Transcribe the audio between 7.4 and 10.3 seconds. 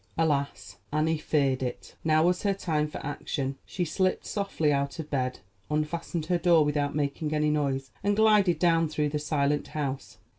noise, and glided down through the silent house.